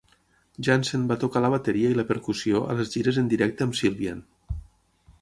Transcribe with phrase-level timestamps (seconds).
[0.67, 4.29] Jansen va tocar la bateria i la percussió a les gires en directe amb Sylvian.